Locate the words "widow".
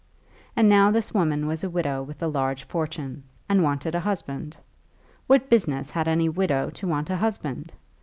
1.69-2.01, 6.27-6.71